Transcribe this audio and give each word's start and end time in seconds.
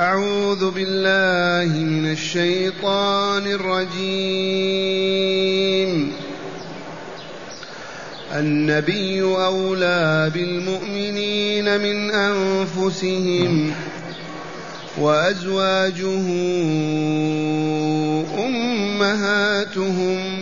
أعوذ 0.00 0.70
بالله 0.70 1.78
من 1.78 2.12
الشيطان 2.12 3.46
الرجيم. 3.46 4.00
النبي 8.32 9.22
أولى 9.22 10.30
بالمؤمنين 10.34 11.80
من 11.80 12.10
أنفسهم 12.10 13.72
وأزواجه 14.98 16.26
أمهاتهم. 18.46 20.39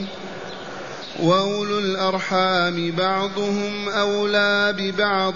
واولو 1.23 1.79
الارحام 1.79 2.91
بعضهم 2.91 3.89
اولى 3.89 4.75
ببعض 4.79 5.34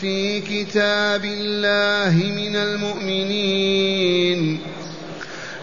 في 0.00 0.40
كتاب 0.40 1.24
الله 1.24 2.32
من 2.36 2.56
المؤمنين 2.56 3.98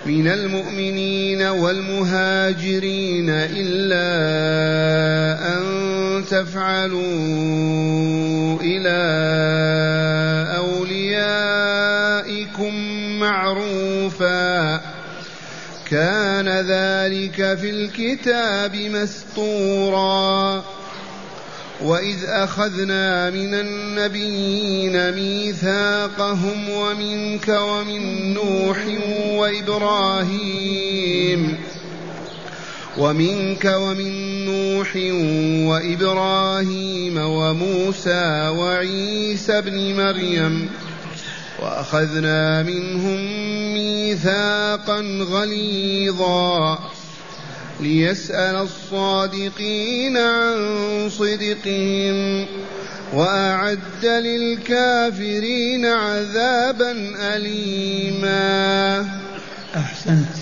من 0.05 0.27
المؤمنين 0.27 1.41
والمهاجرين 1.41 3.30
الا 3.30 4.05
ان 5.58 5.63
تفعلوا 6.30 7.02
إلى 8.61 9.02
اوليائكم 10.58 11.95
معروفا 13.20 14.95
كان 15.89 16.48
ذلك 16.49 17.57
في 17.59 17.70
الكتاب 17.70 18.75
مسطورا 18.75 20.63
وإذ 21.81 22.25
أخذنا 22.25 23.30
من 23.30 23.53
النبيين 23.53 25.11
ميثاقهم 25.11 26.70
ومنك 26.70 27.48
ومن 27.48 28.34
نوح 28.34 28.77
وإبراهيم 29.30 30.85
ومنك 32.97 33.66
ومن 33.66 34.45
نوح 34.45 34.95
وإبراهيم 35.69 37.17
وموسى 37.17 38.47
وعيسى 38.47 39.58
ابن 39.58 39.95
مريم 39.95 40.69
وأخذنا 41.59 42.64
منهم 42.64 43.20
ميثاقا 43.73 45.02
غليظا 45.31 46.80
ليسأل 47.80 48.56
الصادقين 48.56 50.17
عن 50.17 51.09
صدقهم 51.09 52.45
وأعد 53.14 54.06
للكافرين 54.06 55.86
عذابا 55.86 56.92
أليما. 57.36 59.00
أحسنت. 59.75 60.36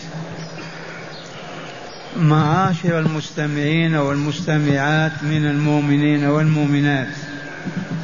معاشر 2.18 3.00
المستمعين 3.00 3.96
والمستمعات 3.96 5.24
من 5.24 5.46
المؤمنين 5.46 6.26
والمؤمنات 6.26 7.08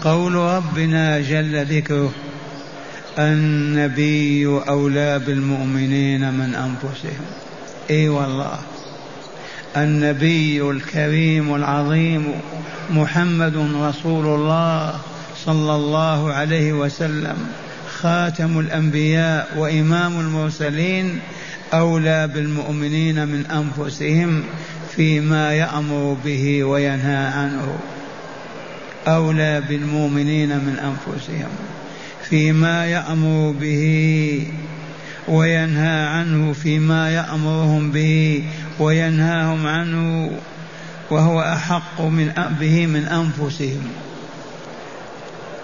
قول 0.03 0.35
ربنا 0.35 1.19
جل 1.21 1.65
ذكره 1.65 2.11
النبي 3.19 4.47
أولى 4.47 5.19
بالمؤمنين 5.19 6.33
من 6.33 6.55
أنفسهم. 6.55 7.25
إي 7.89 8.09
والله. 8.09 8.59
النبي 9.77 10.61
الكريم 10.61 11.55
العظيم 11.55 12.33
محمد 12.89 13.55
رسول 13.81 14.25
الله 14.25 14.99
صلى 15.45 15.75
الله 15.75 16.33
عليه 16.33 16.73
وسلم 16.73 17.37
خاتم 17.99 18.59
الأنبياء 18.59 19.47
وإمام 19.57 20.19
المرسلين 20.19 21.19
أولى 21.73 22.27
بالمؤمنين 22.27 23.27
من 23.27 23.45
أنفسهم 23.45 24.43
فيما 24.95 25.53
يأمر 25.53 26.17
به 26.25 26.63
وينهى 26.63 27.25
عنه. 27.27 27.79
أولى 29.07 29.63
بالمؤمنين 29.69 30.49
من 30.49 30.79
أنفسهم. 30.79 31.49
فيما 32.29 32.85
يأمر 32.85 33.51
به 33.59 34.47
وينهى 35.27 36.05
عنه 36.05 36.53
فيما 36.53 37.09
يأمرهم 37.09 37.91
به 37.91 38.43
وينهاهم 38.79 39.67
عنه 39.67 40.31
وهو 41.11 41.41
أحق 41.41 42.01
من 42.01 42.31
به 42.59 42.87
من 42.87 43.05
أنفسهم. 43.05 43.91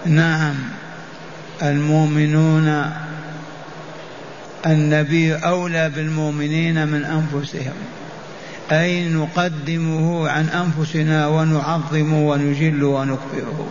نعم 0.06 0.56
المؤمنون 1.64 2.92
النبي 4.66 5.34
أولى 5.34 5.90
بالمؤمنين 5.90 6.88
من 6.88 7.06
أنفسهم. 7.06 7.74
أي 8.72 9.10
نقدمه 9.10 10.30
عن 10.30 10.50
أنفسنا 10.50 11.28
ونعظمه 11.28 12.28
ونجل 12.30 12.84
ونكبره. 12.84 13.68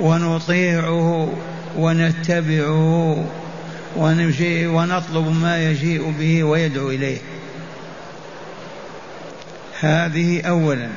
ونطيعه 0.00 1.32
ونتبعه 1.76 3.24
ونمشي 3.96 4.66
ونطلب 4.66 5.36
ما 5.42 5.70
يجيء 5.70 6.14
به 6.18 6.44
ويدعو 6.44 6.90
إليه. 6.90 7.18
هذه 9.80 10.40
أولا. 10.40 10.88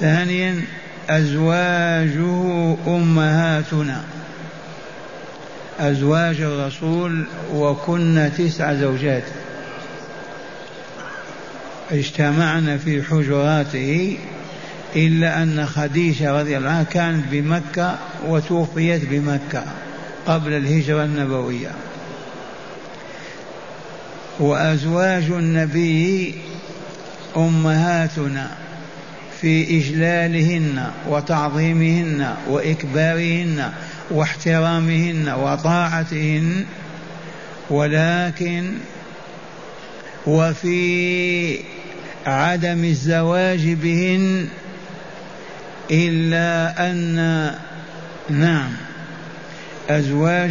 ثانيا 0.00 0.62
أزواجه 1.10 2.76
أمهاتنا. 2.86 4.04
أزواج 5.80 6.40
الرسول 6.40 7.24
وكن 7.54 8.30
تسع 8.38 8.74
زوجات. 8.74 9.24
اجتمعنا 11.90 12.78
في 12.78 13.02
حجراته 13.02 14.18
إلا 14.96 15.42
أن 15.42 15.66
خديجة 15.66 16.40
رضي 16.40 16.56
الله 16.56 16.68
عنها 16.68 16.82
كانت 16.82 17.24
بمكة 17.30 17.98
وتوفيت 18.26 19.02
بمكة 19.10 19.64
قبل 20.26 20.52
الهجرة 20.52 21.04
النبوية. 21.04 21.70
وأزواج 24.40 25.24
النبي 25.24 26.34
أمهاتنا 27.36 28.50
في 29.40 29.78
إجلالهن 29.78 30.90
وتعظيمهن 31.08 32.34
وإكبارهن 32.48 33.70
واحترامهن 34.10 35.28
وطاعتهن 35.28 36.64
ولكن 37.70 38.72
وفي 40.26 41.58
عدم 42.26 42.84
الزواج 42.84 43.68
بهن 43.68 44.48
إلا 45.90 46.90
أن 46.90 47.16
نعم 48.30 48.70
أزواج 49.90 50.50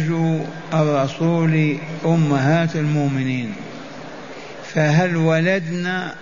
الرسول 0.74 1.76
أمهات 2.04 2.76
المؤمنين. 2.76 3.54
فهل 4.74 5.16
ولدنا 5.16 6.14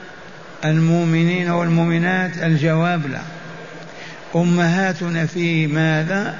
المؤمنين 0.64 1.50
والمؤمنات 1.50 2.38
الجواب 2.42 3.06
لا. 3.06 3.20
أمهاتنا 4.36 5.26
في 5.26 5.66
ماذا؟ 5.66 6.38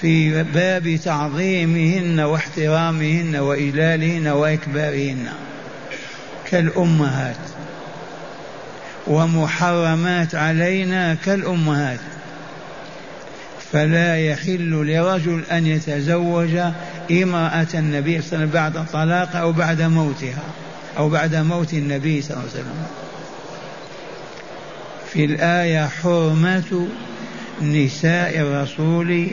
في 0.00 0.42
باب 0.42 0.98
تعظيمهن 1.04 2.20
واحترامهن 2.20 3.36
وإجلالهن 3.36 4.26
وإكبارهن 4.28 5.26
كالأمهات. 6.50 7.55
ومحرمات 9.06 10.34
علينا 10.34 11.14
كالأمهات. 11.14 12.00
فلا 13.72 14.18
يحل 14.18 14.70
لرجل 14.70 15.44
أن 15.52 15.66
يتزوج 15.66 16.58
امرأة 17.10 17.66
النبي 17.74 18.22
صلى 18.22 18.32
الله 18.32 18.38
عليه 18.38 18.46
وسلم 18.46 18.50
بعد 18.50 18.86
طلاق 18.92 19.36
أو 19.36 19.52
بعد 19.52 19.82
موتها 19.82 20.42
أو 20.98 21.08
بعد 21.08 21.34
موت 21.34 21.72
النبي 21.72 22.22
صلى 22.22 22.30
الله 22.30 22.50
عليه 22.50 22.60
وسلم. 22.60 22.86
في 25.12 25.24
الآية 25.24 25.86
حرمة 25.86 26.88
نساء 27.62 28.38
الرسول 28.38 29.30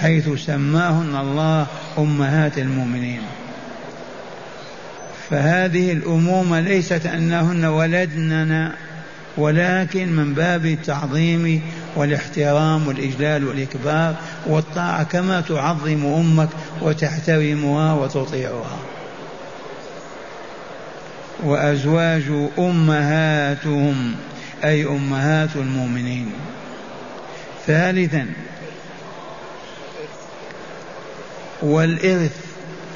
حيث 0.00 0.28
سماهن 0.46 1.16
الله 1.20 1.66
أمهات 1.98 2.58
المؤمنين. 2.58 3.22
فهذه 5.30 5.92
الأمومة 5.92 6.60
ليست 6.60 7.06
أنهن 7.06 7.64
ولدننا 7.64 8.72
ولكن 9.36 10.16
من 10.16 10.34
باب 10.34 10.66
التعظيم 10.66 11.62
والاحترام 11.96 12.88
والإجلال 12.88 13.48
والإكبار 13.48 14.14
والطاعة 14.46 15.02
كما 15.04 15.40
تعظم 15.40 16.06
أمك 16.06 16.48
وتحترمها 16.82 17.94
وتطيعها. 17.94 18.78
وأزواج 21.44 22.22
أمهاتهم 22.58 24.14
أي 24.64 24.84
أمهات 24.84 25.56
المؤمنين. 25.56 26.32
ثالثا 27.66 28.26
والإرث 31.62 32.36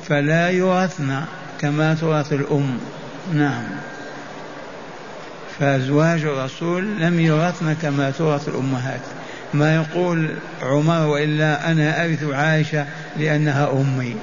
فلا 0.09 0.51
يورثن 0.51 1.25
كما 1.61 1.95
تورث 1.95 2.33
الأم. 2.33 2.79
نعم. 3.35 3.65
فأزواج 5.59 6.21
الرسول 6.21 7.01
لم 7.01 7.21
يورثن 7.21 7.73
كما 7.83 8.11
تورث 8.11 8.49
الأمهات. 8.49 9.01
ما 9.55 9.75
يقول 9.75 10.31
عمر 10.63 11.07
وإلا 11.07 11.71
أنا 11.71 12.05
أرث 12.05 12.25
عائشة 12.25 12.87
لأنها 13.17 13.73
أمي. 13.73 14.17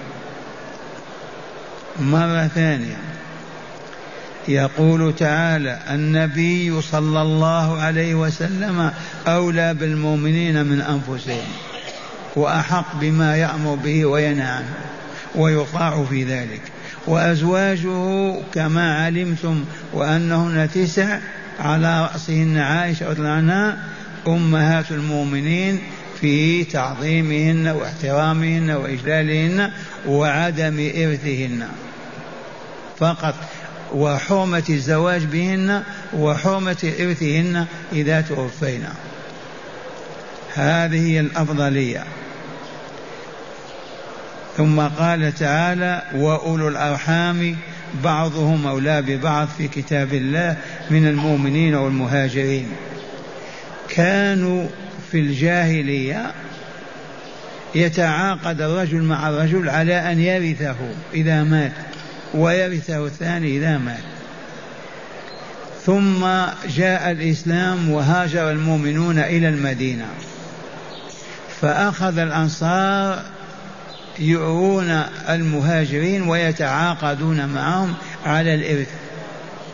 مرة 2.00 2.48
ثانية. 2.48 2.98
يقول 4.48 5.16
تعالى 5.16 5.80
النبي 5.90 6.82
صلى 6.82 7.22
الله 7.22 7.82
عليه 7.82 8.16
وسلم 8.16 8.92
أولى 9.28 9.74
بالمؤمنين 9.74 10.66
من 10.66 10.82
أنفسهم 10.82 11.48
وأحق 12.36 12.96
بما 12.96 13.38
يأمر 13.38 13.76
به 13.76 14.06
وينهى 14.06 14.48
عنه 14.48 14.74
ويطاع 15.36 16.04
في 16.10 16.24
ذلك. 16.24 16.62
وأزواجه 17.08 18.36
كما 18.54 19.04
علمتم 19.04 19.66
وأنهن 19.94 20.70
تسع 20.74 21.20
على 21.60 22.02
رأسهن 22.02 22.58
عائشة 22.58 23.30
عنها 23.30 23.78
أمهات 24.28 24.92
المؤمنين 24.92 25.80
في 26.22 26.64
تعظيمهن 26.64 27.68
واحترامهن 27.68 28.70
وإجلالهن 28.70 29.72
وعدم 30.08 30.92
إرثهن. 30.96 31.68
فقط 33.00 33.36
وحرمة 33.94 34.64
الزواج 34.70 35.26
بهن 35.26 35.84
وحرمة 36.14 36.94
إرثهن 37.00 37.66
إذا 37.94 38.22
توفينا. 38.22 38.94
هذه 40.54 41.08
هي 41.08 41.20
الأفضلية. 41.20 42.04
ثم 44.58 44.80
قال 44.80 45.36
تعالى 45.36 46.02
وأولو 46.16 46.68
الأرحام 46.68 47.56
بعضهم 48.04 48.68
أولى 48.68 49.02
ببعض 49.02 49.48
في 49.58 49.68
كتاب 49.68 50.14
الله 50.14 50.58
من 50.90 51.08
المؤمنين 51.08 51.76
والمهاجرين. 51.76 52.68
كانوا 53.90 54.68
في 55.12 55.20
الجاهلية 55.20 56.32
يتعاقد 57.76 58.62
الرجل 58.62 59.02
مع 59.04 59.30
الرجل 59.30 59.70
على 59.70 60.12
أن 60.12 60.20
يرثه 60.20 60.76
إذا 61.14 61.44
مات 61.44 61.72
ويرثه 62.34 63.06
الثاني 63.06 63.58
إذا 63.58 63.78
مات. 63.78 64.04
ثم 65.86 66.26
جاء 66.70 67.12
الإسلام 67.12 67.90
وهاجر 67.90 68.52
المؤمنون 68.52 69.20
إلى 69.20 69.50
المدينة. 69.50 70.06
فأخذ 71.62 72.18
الأنصار 72.18 73.35
يؤوون 74.20 74.90
المهاجرين 75.30 76.22
ويتعاقدون 76.22 77.46
معهم 77.46 77.94
على 78.26 78.56
الإرث. 78.56 78.90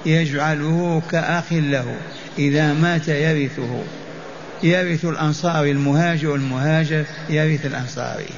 يجعله 0.05 1.01
كأخ 1.11 1.53
له 1.53 1.95
إذا 2.37 2.73
مات 2.73 3.07
يرثه. 3.07 3.83
يرث 4.63 5.05
الأنصاري 5.05 5.71
المهاجر 5.71 6.29
والمهاجر 6.29 7.03
يرث 7.29 7.65
الأنصاري 7.65 8.29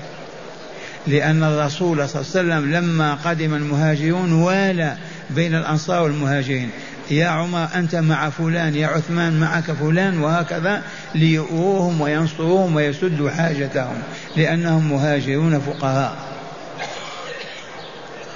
لأن 1.08 1.44
الرسول 1.44 2.10
صلى 2.10 2.22
الله 2.22 2.54
عليه 2.54 2.62
وسلم 2.62 2.72
لما 2.72 3.14
قدم 3.14 3.54
المهاجرون 3.54 4.34
والى 4.34 4.98
بين 5.30 5.56
الأنصار 5.56 6.04
والمهاجرين 6.04 6.70
يا 7.12 7.28
عمر 7.28 7.68
أنت 7.76 7.96
مع 7.96 8.30
فلان 8.30 8.76
يا 8.76 8.88
عثمان 8.88 9.40
معك 9.40 9.72
فلان 9.72 10.20
وهكذا. 10.20 10.82
ليؤوهم 11.16 12.02
وينصروهم 12.02 12.76
ويسدوا 12.76 13.30
حاجتهم 13.30 14.02
لأنهم 14.36 14.90
مهاجرون 14.90 15.60
فقهاء. 15.60 16.16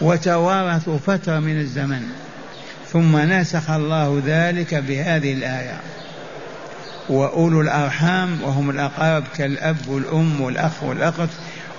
وتوارثوا 0.01 0.97
فترة 0.97 1.39
من 1.39 1.59
الزمن 1.59 2.01
ثم 2.93 3.17
نسخ 3.17 3.69
الله 3.69 4.21
ذلك 4.25 4.75
بهذه 4.75 5.33
الآية. 5.33 5.79
وأولو 7.09 7.61
الأرحام 7.61 8.43
وهم 8.43 8.69
الأقارب 8.69 9.23
كالأب 9.37 9.77
والأم 9.87 10.41
والأخ 10.41 10.83
والأخت 10.83 11.29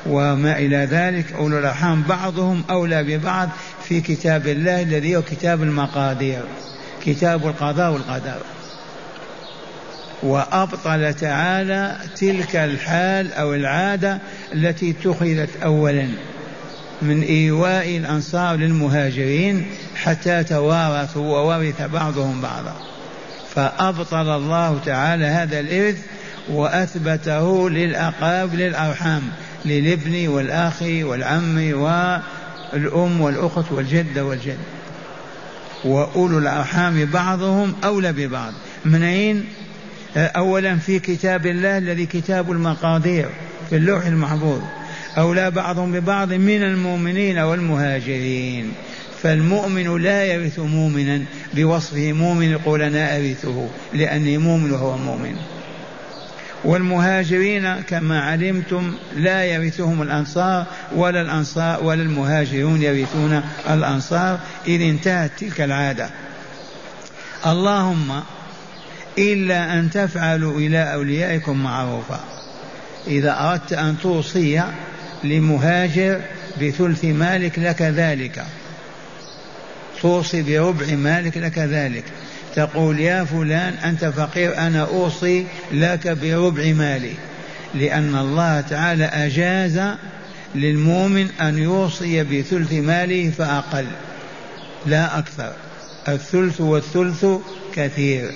وما 0.07 0.59
إلى 0.59 0.77
ذلك. 0.77 1.33
أولو 1.33 1.59
الأرحام 1.59 2.03
بعضهم 2.03 2.65
أولى 2.71 3.03
ببعض 3.03 3.49
في 3.89 4.01
كتاب 4.01 4.47
الله 4.47 4.83
الذي 4.83 5.17
هو 5.17 5.23
كتاب 5.23 5.63
المقادير 5.63 6.43
كتاب 7.05 7.47
القضاء 7.47 7.93
والقدر. 7.93 8.41
وأبطل 10.23 11.15
تعالى 11.15 11.97
تلك 12.17 12.57
الحال 12.57 13.33
أو 13.33 13.55
العادة 13.55 14.19
التي 14.55 14.91
اتخذت 14.91 15.51
أولا 15.63 16.09
من 17.03 17.23
إيواء 17.23 17.97
الأنصار 17.97 18.57
للمهاجرين 18.57 19.67
حتى 19.97 20.45
توارثوا 20.45 21.39
وورث 21.39 21.83
بعضهم 21.83 22.41
بعضا. 22.41 22.77
فأبطل 23.55 24.29
الله 24.37 24.81
تعالى 24.87 25.25
هذا 25.25 25.61
الإرث 25.61 25.99
وأثبته 26.51 27.71
للأقارب 27.71 28.55
للأرحام 28.55 29.23
للابن 29.65 30.29
والأخ 30.29 30.83
والعم 30.83 31.73
والأم 31.73 33.21
والأخت 33.21 33.73
والجد 33.73 34.19
والجد. 34.19 34.59
وأولو 35.85 36.39
الأرحام 36.39 37.05
بعضهم 37.05 37.75
أولى 37.85 38.13
ببعض. 38.13 38.53
منين 38.85 39.45
أولا 40.19 40.77
في 40.77 40.99
كتاب 40.99 41.47
الله 41.47 41.79
الذي 41.79 42.07
كتاب 42.07 42.53
المقادير 42.53 43.29
في 43.71 43.77
اللوح 43.77 44.07
المحفوظ. 44.07 44.61
أولى 45.19 45.51
بعضهم 45.51 45.93
ببعض 45.93 46.33
من 46.33 46.63
المؤمنين 46.63 47.39
والمهاجرين. 47.39 48.73
فالمؤمن 49.23 50.03
لا 50.03 50.25
يرث 50.25 50.59
مؤمنا 50.59 51.23
بوصفه. 51.55 52.13
مؤمن 52.13 52.51
يقول 52.51 52.83
أنا 52.83 53.17
أرثه 53.17 53.69
لأني 53.93 54.39
مؤمن 54.39 54.71
وهو 54.71 54.97
مؤمن. 54.97 55.37
والمهاجرين 56.65 57.75
كما 57.75 58.21
علمتم 58.21 58.95
لا 59.17 59.45
يرثهم 59.45 60.03
الأنصار 60.03 60.67
ولا 60.97 61.21
الأنصار 61.21 61.85
ولا 61.85 62.03
المهاجرون 62.03 62.83
يرثون 62.83 63.43
الأنصار. 63.71 64.39
إذ 64.67 64.83
انتهت 64.83 65.31
تلك 65.39 65.61
العادة. 65.61 66.11
اللهم 67.47 68.23
إلا 69.19 69.79
أن 69.79 69.91
تفعلوا 69.91 70.59
إلى 70.59 70.95
أوليائكم 70.95 71.63
معروفا. 71.63 72.21
إذا 73.07 73.37
أردت 73.41 73.73
أن 73.73 73.97
توصي 74.03 74.63
لمهاجر 75.25 76.21
بثلث 76.63 77.05
مالك 77.05 77.59
لك 77.59 77.83
ذلك. 77.83 78.45
توصي 80.03 80.43
بربع 80.43 80.87
مالك 80.95 81.37
لك 81.39 81.59
ذلك. 81.59 82.05
تقول 82.55 83.01
يا 83.01 83.25
فلان 83.25 83.75
أنت 83.75 84.05
فقير 84.05 84.59
أنا 84.59 84.81
أوصي 84.81 85.47
لك 85.73 86.09
بربع 86.09 86.73
مالي. 86.73 87.13
لأن 87.75 88.15
الله 88.15 88.61
تعالى 88.61 89.05
أجاز 89.05 89.81
للمؤمن 90.55 91.29
أن 91.41 91.59
يوصي 91.59 92.25
بثلث 92.25 92.73
ماله 92.73 93.31
فأقل 93.31 93.87
لا 94.87 95.19
أكثر. 95.19 95.53
الثلث 96.09 96.61
والثلث 96.61 97.27
كثير. 97.75 98.31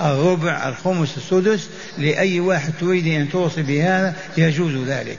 الربع 0.00 0.68
الخمس 0.68 1.16
السدس 1.16 1.68
لأي 1.98 2.40
واحد 2.40 2.72
تريد 2.80 3.06
أن 3.06 3.28
توصي 3.30 3.62
بهذا 3.62 4.14
يجوز 4.36 4.88
ذلك. 4.88 5.18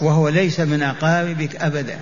وهو 0.00 0.28
ليس 0.28 0.60
من 0.60 0.82
أقاربك 0.82 1.56
أبدا. 1.56 1.98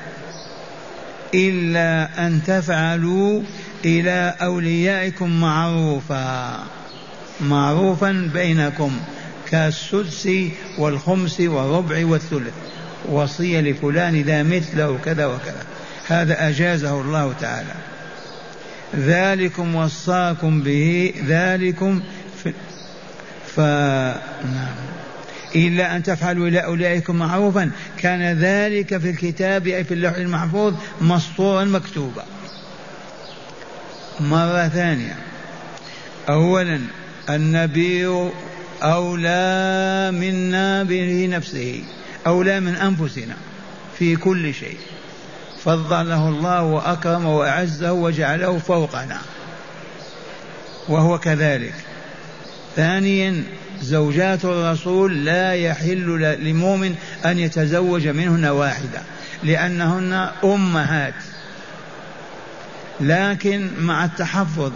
إلا 1.34 2.08
أن 2.26 2.40
تفعلوا 2.46 3.42
إلى 3.84 4.34
أوليائكم 4.42 5.40
معروفا. 5.40 6.58
معروفا 7.40 8.30
بينكم 8.34 8.92
كالسدس 9.50 10.28
والخمس 10.78 11.40
والربع 11.40 12.06
والثلث. 12.06 12.54
وصية 13.08 13.60
لفلان 13.60 14.14
إذا 14.14 14.42
مت 14.42 14.74
له 14.74 14.98
كذا 15.04 15.26
وكذا. 15.26 15.64
هذا 16.06 16.48
أجازه 16.48 17.00
الله 17.00 17.34
تعالى. 17.40 17.74
ذلكم 18.94 19.74
وصاكم 19.74 20.62
به 20.62 21.14
ذلكم 21.26 22.02
ف... 22.44 22.48
ف... 23.46 23.60
نعم. 23.60 24.76
إلا 25.56 25.96
أن 25.96 26.02
تفعلوا 26.02 26.48
إلى 26.48 26.64
أولئكم 26.64 27.16
معروفا. 27.16 27.70
كان 27.98 28.38
ذلك 28.38 28.98
في 28.98 29.10
الكتاب 29.10 29.66
أي 29.66 29.84
في 29.84 29.94
اللوح 29.94 30.14
المحفوظ 30.14 30.74
مسطورا 31.00 31.64
مكتوبا. 31.64 32.24
مرة 34.20 34.68
ثانية. 34.68 35.16
أولا 36.28 36.80
النبي 37.30 38.30
أولى 38.82 40.10
منا 40.12 40.82
به 40.82 41.28
نفسه 41.30 41.82
أولى 42.26 42.60
من 42.60 42.74
أنفسنا 42.74 43.36
في 43.98 44.16
كل 44.16 44.54
شيء. 44.54 44.78
فضله 45.66 46.28
الله 46.28 46.62
وأكرمه 46.62 47.36
وأعزه 47.36 47.92
وجعله 47.92 48.58
فوقنا. 48.58 49.18
وهو 50.88 51.18
كذلك. 51.18 51.74
ثانيا 52.76 53.42
زوجات 53.82 54.44
الرسول 54.44 55.24
لا 55.24 55.54
يحل 55.54 56.36
لمؤمن 56.40 56.94
أن 57.24 57.38
يتزوج 57.38 58.08
منهن 58.08 58.44
واحدة 58.44 59.02
لأنهن 59.42 60.28
أمهات. 60.44 61.14
لكن 63.00 63.70
مع 63.80 64.04
التحفظ 64.04 64.72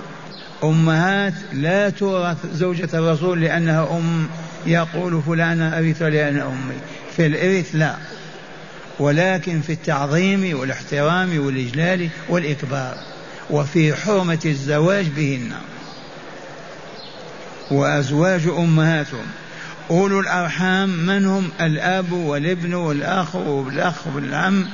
أمهات 0.65 1.35
لا 1.53 1.91
تورث 1.91 2.37
زوجة 2.55 2.89
الرسول 2.95 3.41
لأنها 3.41 3.97
أم 3.97 4.29
يقول 4.67 5.23
فلان 5.23 5.63
أرث 5.63 6.03
لأن 6.03 6.41
أمي. 6.41 6.77
في 7.17 7.27
الإرث 7.27 7.71
لا. 7.75 7.95
ولكن 9.01 9.61
في 9.61 9.73
التعظيم 9.73 10.59
والاحترام 10.59 11.47
والإجلال 11.47 12.09
والإكبار 12.29 12.95
وفي 13.51 13.95
حرمة 13.95 14.39
الزواج 14.45 15.07
بهن. 15.07 15.53
وأزواج 17.71 18.49
أمهاتهم. 18.49 19.27
أولو 19.91 20.21
الأرحام 20.21 20.89
من 20.89 21.27
هم؟ 21.27 21.49
الأب 21.61 22.13
والابن 22.13 22.75
والأخ 22.75 23.37
والأخ 23.37 24.07
والعم 24.15 24.67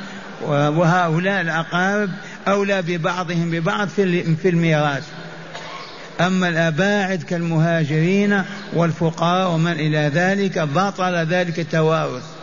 وهؤلاء 0.46 1.40
الأقارب 1.40 2.10
أولى 2.48 2.82
ببعضهم 2.82 3.50
ببعض 3.50 3.88
في 3.88 4.48
الميراث. 4.48 5.04
أما 6.20 6.48
الأباعد 6.48 7.22
كالمهاجرين 7.22 8.42
والفقراء 8.74 9.50
ومن 9.50 9.72
إلى 9.72 10.10
ذلك 10.14 10.58
بطل 10.58 11.14
ذلك 11.14 11.58
التوارث. 11.58 12.35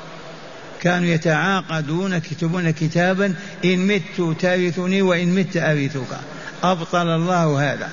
كانوا 0.84 1.08
يتعاقدون 1.08 2.14
يكتبون 2.14 2.72
كتابا 2.72 3.34
إن 3.66 3.88
مت 3.88 4.42
ترثني 4.42 5.02
وإن 5.02 5.36
مت 5.36 5.58
أرثك 5.58 6.18
أبطل 6.64 7.08
الله 7.08 7.74
هذا. 7.74 7.90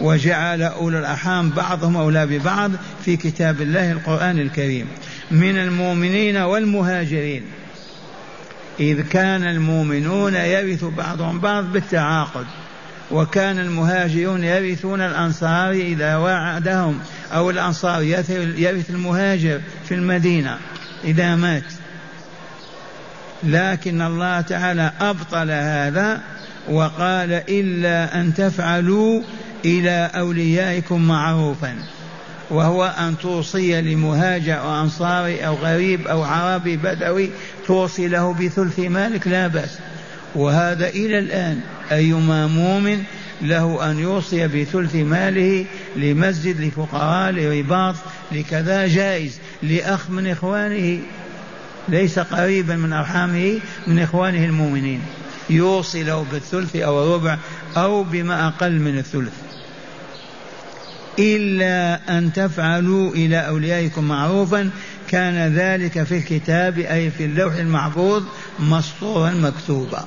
وجعل 0.00 0.62
أولو 0.62 0.98
الأرحام 0.98 1.50
بعضهم 1.50 1.96
أولى 1.96 2.26
ببعض 2.26 2.70
في 3.04 3.16
كتاب 3.16 3.62
الله 3.62 3.92
القرآن 3.92 4.38
الكريم. 4.38 4.86
من 5.30 5.58
المؤمنين 5.58 6.36
والمهاجرين. 6.36 7.42
إذ 8.80 9.02
كان 9.02 9.44
المؤمنون 9.44 10.34
يرث 10.34 10.84
بعضهم 10.84 11.40
بعض 11.40 11.64
بالتعاقد. 11.64 12.46
وكان 13.10 13.58
المهاجرون 13.58 14.44
يرثون 14.44 15.00
الأنصار 15.00 15.72
إذا 15.72 16.16
وعدهم 16.16 17.00
أو 17.32 17.50
الأنصار 17.50 18.02
يرث 18.56 18.90
المهاجر 18.90 19.60
في 19.88 19.94
المدينة 19.94 20.58
إذا 21.04 21.36
مات. 21.36 21.81
لكن 23.44 24.02
الله 24.02 24.40
تعالى 24.40 24.92
أبطل 25.00 25.50
هذا 25.50 26.20
وقال 26.70 27.32
إلا 27.32 28.20
أن 28.20 28.34
تفعلوا 28.34 29.22
إلى 29.64 30.10
أوليائكم 30.14 31.02
معروفا. 31.08 31.74
وهو 32.50 32.84
أن 32.84 33.18
توصي 33.18 33.80
لمهاجر 33.80 34.60
أو 34.60 34.80
أنصاري 34.80 35.46
أو 35.46 35.54
غريب 35.54 36.06
أو 36.06 36.22
عربي 36.22 36.76
بدوي 36.76 37.30
توصي 37.66 38.08
له 38.08 38.34
بثلث 38.34 38.78
مالك 38.78 39.26
لا 39.26 39.46
بأس. 39.46 39.78
وهذا 40.34 40.88
إلى 40.88 41.18
الآن 41.18 41.60
أيما 41.92 42.46
مؤمن 42.46 43.02
له 43.42 43.90
أن 43.90 43.98
يوصي 43.98 44.48
بثلث 44.48 44.94
ماله 44.94 45.64
لمسجد 45.96 46.60
لفقراء 46.60 47.32
لرباط 47.32 47.94
لكذا 48.32 48.86
جائز 48.86 49.38
لأخ 49.62 50.10
من 50.10 50.26
إخوانه. 50.26 51.00
ليس 51.88 52.18
قريبا 52.18 52.76
من 52.76 52.92
أرحامه 52.92 53.60
من 53.86 53.98
إخوانه 53.98 54.44
المؤمنين. 54.44 55.00
يوصي 55.50 56.02
له 56.02 56.26
بالثلث 56.32 56.76
أو 56.76 57.04
الربع 57.04 57.38
أو 57.76 58.02
بما 58.02 58.48
أقل 58.48 58.72
من 58.72 58.98
الثلث. 58.98 59.32
إلا 61.18 62.00
أن 62.18 62.32
تفعلوا 62.32 63.14
إلى 63.14 63.36
أوليائكم 63.36 64.04
معروفا 64.04 64.70
كان 65.08 65.54
ذلك 65.54 66.02
في 66.02 66.16
الكتاب 66.16 66.78
أي 66.78 67.10
في 67.10 67.24
اللوح 67.24 67.54
المحفوظ 67.54 68.22
مسطورا 68.58 69.30
مكتوبا. 69.30 70.04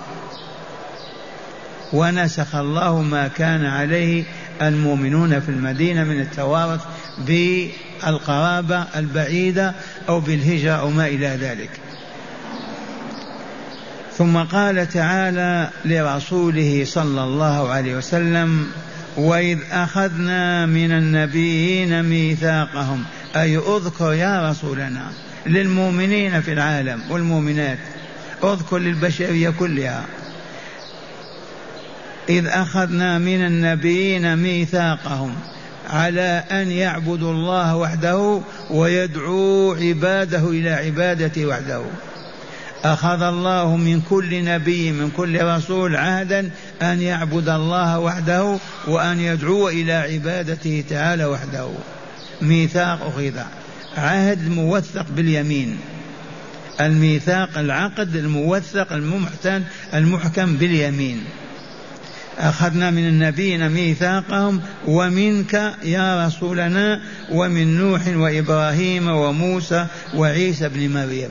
ونسخ 1.94 2.55
الله 2.55 3.01
ما 3.01 3.27
كان 3.27 3.65
عليه 3.65 4.24
المؤمنون 4.62 5.39
في 5.39 5.50
المدينة 5.50 6.03
من 6.03 6.22
التوارث 6.22 6.82
بالقرابة 8.03 8.85
البعيدة 8.95 9.73
أو 10.09 10.19
بالهجرة 10.19 10.71
أو 10.71 10.89
ما 10.89 11.07
إلى 11.07 11.27
ذلك. 11.27 11.69
ثم 14.17 14.37
قال 14.37 14.89
تعالى 14.89 15.69
لرسوله 15.85 16.85
صلى 16.85 17.23
الله 17.23 17.69
عليه 17.69 17.95
وسلم 17.95 18.67
وإذ 19.17 19.59
أخذنا 19.71 20.65
من 20.65 20.91
النبيين 20.91 22.03
ميثاقهم 22.03 23.03
أي 23.35 23.57
أذكر 23.57 24.13
يا 24.13 24.49
رسولنا 24.49 25.11
للمؤمنين 25.45 26.41
في 26.41 26.53
العالم 26.53 27.01
والمؤمنات 27.09 27.77
أذكر 28.43 28.77
للبشرية 28.77 29.49
كلها. 29.49 30.05
إذ 32.29 32.47
أخذنا 32.47 33.17
من 33.19 33.45
النبيين 33.45 34.35
ميثاقهم 34.35 35.35
على 35.89 36.43
أن 36.51 36.71
يعبدوا 36.71 37.31
الله 37.31 37.75
وحده 37.75 38.41
ويدعوا 38.69 39.75
عباده 39.75 40.49
إلى 40.49 40.69
عبادته 40.69 41.45
وحده. 41.45 41.81
أخذ 42.83 43.21
الله 43.21 43.77
من 43.77 44.01
كل 44.01 44.43
نبي 44.43 44.91
من 44.91 45.11
كل 45.17 45.43
رسول 45.43 45.95
عهدا 45.95 46.49
أن 46.81 47.01
يعبد 47.01 47.49
الله 47.49 47.99
وحده 47.99 48.57
وأن 48.87 49.19
يدعو 49.19 49.69
إلى 49.69 49.93
عبادته 49.93 50.83
تعالى 50.89 51.25
وحده. 51.25 51.69
ميثاق 52.41 53.01
أخذ. 53.05 53.39
عهد 53.97 54.49
موثق 54.49 55.05
باليمين. 55.15 55.77
الميثاق 56.81 57.57
العقد 57.57 58.15
الموثق 58.15 58.93
المحتن 58.93 59.63
المحكم 59.93 60.55
باليمين. 60.55 61.23
أخذنا 62.37 62.91
من 62.91 63.07
النبيين 63.07 63.69
ميثاقهم 63.69 64.61
ومنك 64.87 65.73
يا 65.83 66.27
رسولنا 66.27 67.01
ومن 67.31 67.77
نوح 67.77 68.07
وإبراهيم 68.07 69.07
وموسى 69.07 69.87
وعيسى 70.15 70.69
بن 70.69 70.89
مريم. 70.93 71.29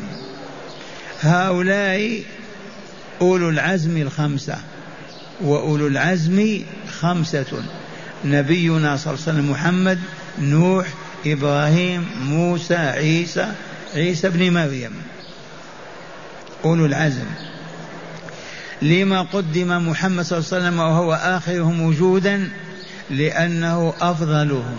هؤلاء 1.20 2.22
أولو 3.20 3.48
العزم 3.48 3.96
الخمسة 3.96 4.56
وأولو 5.40 5.86
العزم 5.86 6.60
خمسة. 7.00 7.62
نبينا 8.24 8.96
صلى 8.96 9.14
الله 9.14 9.24
عليه 9.26 9.32
وسلم 9.32 9.50
محمد 9.50 9.98
نوح 10.38 10.86
إبراهيم 11.26 12.06
موسى 12.22 12.76
عيسى 12.76 13.52
عيسى 13.94 14.28
بن 14.28 14.52
مريم. 14.52 14.92
أولو 16.64 16.86
العزم. 16.86 17.26
لما 18.84 19.22
قدم 19.22 19.88
محمد 19.88 20.24
صلى 20.24 20.38
الله 20.38 20.48
عليه 20.52 20.64
وسلم 20.66 20.78
وهو 20.78 21.12
آخرهم 21.12 21.82
وجودا 21.82 22.50
لأنه 23.10 23.94
أفضلهم 24.00 24.76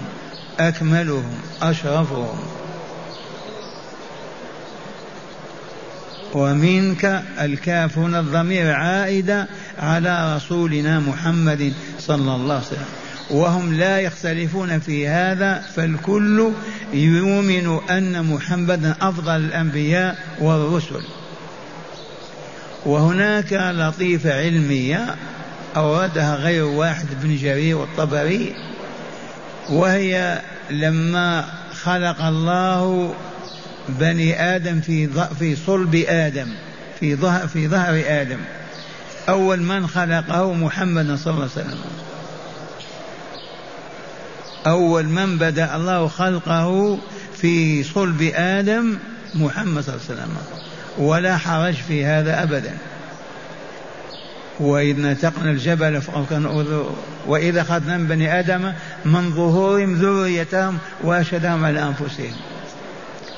أكملهم 0.60 1.34
أشرفهم. 1.62 2.40
ومنك 6.34 7.24
الكاف 7.42 7.98
هنا 7.98 8.20
الضمير 8.20 8.72
عائدة 8.72 9.48
على 9.80 10.36
رسولنا 10.36 11.00
محمد 11.00 11.74
صلى 12.00 12.36
الله 12.36 12.56
عليه 12.56 12.66
وسلم. 12.66 12.86
وهم 13.30 13.74
لا 13.74 14.00
يختلفون 14.00 14.80
في 14.80 15.08
هذا 15.08 15.64
فالكل 15.76 16.52
يؤمن 16.94 17.80
أن 17.90 18.26
محمدا 18.26 18.96
أفضل 19.02 19.36
الأنبياء 19.36 20.18
والرسل. 20.40 21.02
وهناك 22.86 23.54
لطيفة 23.54 24.34
علمية 24.34 25.16
أوردها 25.76 26.36
غير 26.36 26.64
واحد 26.64 27.06
بن 27.22 27.36
جرير 27.36 27.78
والطبري 27.78 28.56
وهي 29.70 30.42
لما 30.70 31.46
خلق 31.84 32.22
الله 32.22 33.14
بني 33.90 34.56
آدم 34.56 34.82
في 34.82 35.10
في 35.40 35.56
صلب 35.56 35.96
آدم 36.08 36.48
في 37.00 37.16
ظهر 37.16 37.48
في 37.48 37.68
ظهر 37.68 38.04
آدم. 38.08 38.40
أول 39.30 39.62
من 39.62 39.88
خلقه 39.88 40.54
محمد 40.54 41.16
صلى 41.16 41.34
الله 41.34 41.50
عليه 41.56 41.66
وسلم. 41.66 41.80
أول 44.68 45.06
من 45.06 45.38
بدأ 45.38 45.76
الله 45.76 46.08
خلقه 46.08 47.00
في 47.42 47.84
صلب 47.84 48.32
آدم 48.36 48.98
محمد 49.36 49.84
صلى 49.84 49.96
الله 49.96 50.06
عليه 50.10 50.22
وسلم. 50.22 50.38
ولا 50.98 51.38
حرج 51.38 51.74
في 51.74 52.06
هذا 52.06 52.44
أبدا. 52.44 52.78
وإذ 54.60 55.02
نتقنا 55.02 55.52
الجبل 55.52 56.02
وإذا 57.28 57.62
أخذنا 57.62 57.98
من 57.98 58.08
بني 58.08 58.40
آدم 58.40 58.72
من 59.06 59.32
ظهورهم 59.32 59.96
ذريتهم 59.96 60.78
وأشهدهم 61.04 61.66
على 61.66 61.84
أنفسهم. 61.84 62.34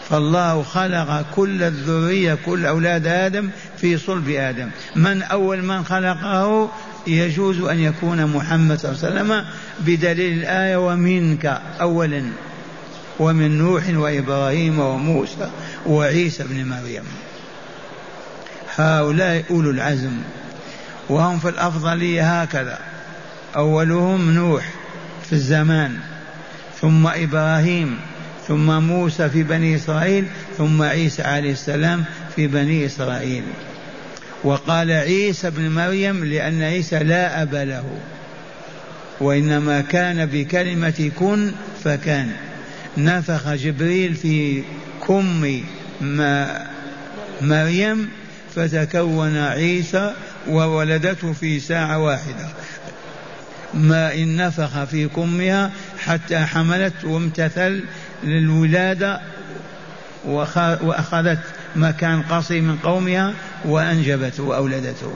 فالله 0.09 0.63
خلق 0.63 1.25
كل 1.35 1.63
الذرية 1.63 2.37
كل 2.45 2.65
أولاد 2.65 3.07
آدم 3.07 3.49
في 3.77 3.97
صلب 3.97 4.29
آدم. 4.29 4.69
من 4.95 5.21
أول 5.21 5.63
من 5.63 5.83
خلقه 5.85 6.69
يجوز 7.07 7.59
أن 7.61 7.79
يكون 7.79 8.25
محمد 8.25 8.79
صلى 8.79 8.91
الله 8.91 9.05
عليه 9.05 9.15
وسلم 9.15 9.45
بدليل 9.79 10.39
الآية 10.39 10.77
ومنك 10.77 11.61
أولا 11.81 12.23
ومن 13.19 13.57
نوح 13.57 13.83
وإبراهيم 13.89 14.79
وموسى 14.79 15.49
وعيسى 15.85 16.43
بن 16.43 16.65
مريم. 16.65 17.03
هؤلاء 18.77 19.43
أولو 19.51 19.71
العزم 19.71 20.11
وهم 21.09 21.39
في 21.39 21.49
الأفضلية 21.49 22.41
هكذا. 22.41 22.79
أولهم 23.55 24.31
نوح 24.31 24.69
في 25.25 25.33
الزمان 25.33 25.97
ثم 26.81 27.07
إبراهيم 27.07 27.97
ثم 28.47 28.81
موسى 28.81 29.29
في 29.29 29.43
بني 29.43 29.75
إسرائيل 29.75 30.27
ثم 30.57 30.81
عيسى 30.81 31.21
عليه 31.21 31.51
السلام 31.51 32.03
في 32.35 32.47
بني 32.47 32.85
إسرائيل. 32.85 33.43
وقال 34.43 34.91
عيسى 34.91 35.47
ابن 35.47 35.69
مريم 35.69 36.25
لأن 36.25 36.61
عيسى 36.61 36.99
لا 36.99 37.41
أب 37.41 37.55
له 37.55 37.85
وإنما 39.19 39.81
كان 39.81 40.25
بكلمة 40.25 41.11
كن 41.15 41.51
فكان. 41.83 42.31
نفخ 42.97 43.53
جبريل 43.53 44.15
في 44.15 44.63
كم 45.07 45.61
مريم 47.41 48.09
فتكون 48.57 49.37
عيسى 49.37 50.13
وولدته 50.49 51.33
في 51.33 51.59
ساعة 51.59 51.99
واحدة. 51.99 52.47
ما 53.73 54.13
إن 54.13 54.37
نفخ 54.37 54.83
في 54.83 55.07
كمها 55.07 55.71
حتى 55.99 56.39
حملت 56.39 56.93
وامتثل 57.03 57.83
للولادة 58.23 59.21
وأخذت 60.81 61.39
مكان 61.75 62.21
قصي 62.21 62.61
من 62.61 62.77
قومها 62.77 63.33
وأنجبته 63.65 64.43
وأولدته. 64.43 65.13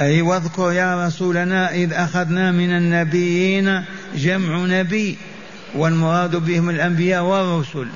أي 0.00 0.22
واذكر 0.22 0.72
يا 0.72 1.06
رسولنا 1.06 1.72
إذ 1.72 1.92
أخذنا 1.92 2.52
من 2.52 2.76
النبيين 2.76 3.84
جمع 4.16 4.56
نبي 4.56 5.18
والمراد 5.74 6.36
بهم 6.36 6.70
الأنبياء 6.70 7.22
والرسل. 7.22 7.86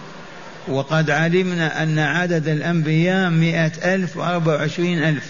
وقد 0.69 1.11
علمنا 1.11 1.83
أن 1.83 1.99
عدد 1.99 2.49
الأنبياء 2.49 3.31
مئة 3.31 3.95
ألف 3.95 4.17
وأربع 4.17 4.55
وعشرين 4.55 5.03
ألف 5.03 5.25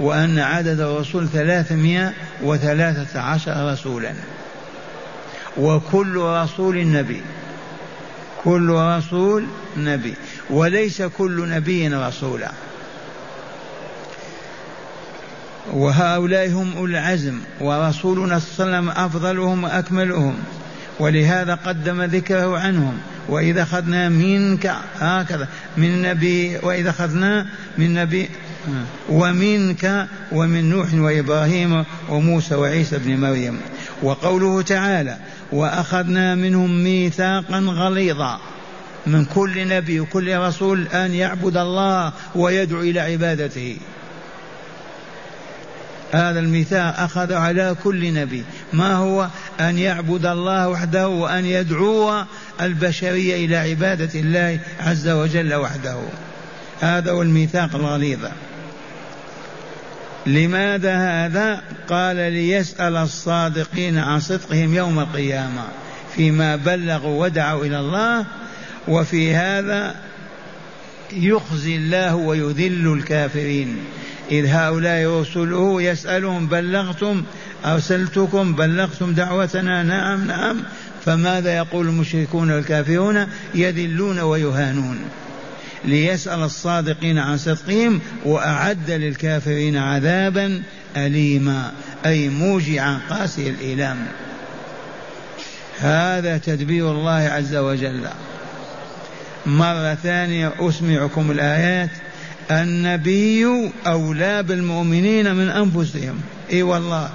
وأن 0.00 0.38
عدد 0.38 0.80
الرسل 0.80 1.28
ثلاثمائة 1.28 2.12
وثلاثة 2.42 3.20
عشر 3.20 3.72
رسولا. 3.72 4.12
وكل 5.56 6.16
رسول 6.16 6.92
نبي 6.92 7.22
كل 8.44 8.70
رسول 8.70 9.46
نبي 9.76 10.14
وليس 10.50 11.02
كل 11.02 11.48
نبي 11.48 11.88
رسولا. 11.88 12.50
وهؤلاء 15.72 16.50
هم 16.50 16.76
أولو 16.76 16.92
العزم 16.92 17.38
ورسولنا 17.60 18.38
صلى 18.38 18.64
الله 18.64 18.76
عليه 18.76 18.88
وسلم 18.88 19.04
أفضلهم 19.04 19.64
وأكملهم 19.64 20.34
ولهذا 21.00 21.54
قدم 21.54 22.02
ذكره 22.02 22.58
عنهم. 22.58 22.98
وإذا 23.28 23.62
أخذنا 23.62 24.08
منك 24.08 24.74
هكذا. 24.98 25.48
من 25.76 26.02
نبي 26.02 26.56
وإذا 26.62 26.90
أخذنا 26.90 27.46
من 27.78 27.94
نبي 27.94 28.28
ومنك 29.08 30.06
ومن 30.32 30.70
نوح 30.70 30.94
وإبراهيم 30.94 31.84
وموسى 32.08 32.54
وعيسى 32.54 32.98
بن 32.98 33.20
مريم. 33.20 33.60
وقوله 34.02 34.62
تعالى 34.62 35.16
وأخذنا 35.52 36.34
منهم 36.34 36.84
ميثاقا 36.84 37.58
غليظا. 37.58 38.40
من 39.06 39.24
كل 39.24 39.68
نبي 39.68 40.00
وكل 40.00 40.38
رسول 40.38 40.88
أن 40.88 41.14
يعبد 41.14 41.56
الله 41.56 42.12
ويدعو 42.34 42.80
إلى 42.80 43.00
عبادته. 43.00 43.76
هذا 46.14 46.40
الميثاق 46.40 47.00
أخذ 47.00 47.32
على 47.32 47.76
كل 47.84 48.14
نبي. 48.14 48.44
ما 48.72 48.94
هو؟ 48.94 49.28
أن 49.60 49.78
يعبد 49.78 50.26
الله 50.26 50.68
وحده 50.68 51.08
وأن 51.08 51.44
يدعو 51.44 52.24
البشرية 52.60 53.46
إلى 53.46 53.56
عبادة 53.56 54.20
الله 54.20 54.58
عز 54.80 55.08
وجل 55.08 55.54
وحده. 55.54 55.96
هذا 56.80 57.12
هو 57.12 57.22
الميثاق 57.22 57.74
الغليظ. 57.74 58.18
لماذا 60.26 60.96
هذا؟ 60.96 61.62
قال 61.88 62.16
ليسأل 62.16 62.96
الصادقين 62.96 63.98
عن 63.98 64.20
صدقهم 64.20 64.74
يوم 64.74 64.98
القيامة. 64.98 65.64
فيما 66.16 66.56
بلغوا 66.56 67.24
ودعوا 67.24 67.64
إلى 67.64 67.80
الله 67.80 68.26
وفي 68.88 69.34
هذا 69.34 69.94
يخزي 71.12 71.76
الله 71.76 72.14
ويذل 72.14 72.92
الكافرين. 72.92 73.76
إذ 74.30 74.46
هؤلاء 74.46 75.20
رسله 75.20 75.82
يسألهم 75.82 76.46
بلغتم 76.46 77.22
أرسلتكم 77.64 78.54
بلغتم 78.54 79.14
دعوتنا؟ 79.14 79.82
نعم 79.82 80.26
نعم. 80.26 80.56
فماذا 81.04 81.56
يقول 81.56 81.88
المشركون 81.88 82.50
والكافرون؟ 82.50 83.26
يذلون 83.54 84.20
ويهانون. 84.20 84.98
ليسأل 85.84 86.42
الصادقين 86.42 87.18
عن 87.18 87.36
صدقهم 87.36 88.00
وأعد 88.24 88.90
للكافرين 88.90 89.76
عذابا 89.76 90.62
أليما 90.96 91.72
أي 92.06 92.28
موجعا 92.28 93.00
قاسي 93.10 93.50
الإيلام. 93.50 94.06
هذا 95.78 96.38
تدبير 96.38 96.90
الله 96.90 97.10
عز 97.12 97.56
وجل. 97.56 98.06
مرة 99.46 99.94
ثانية 99.94 100.52
أسمعكم 100.58 101.30
الآيات. 101.30 101.90
النبي 102.50 103.70
أولى 103.86 104.42
بالمؤمنين 104.42 105.34
من 105.34 105.48
أنفسهم. 105.48 106.20
إي 106.52 106.62
والله. 106.62 107.10